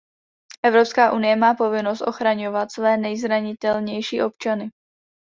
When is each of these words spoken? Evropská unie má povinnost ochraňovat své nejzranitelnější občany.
Evropská 0.63 1.13
unie 1.13 1.35
má 1.35 1.53
povinnost 1.53 2.01
ochraňovat 2.01 2.71
své 2.71 2.97
nejzranitelnější 2.97 4.21
občany. 4.23 4.71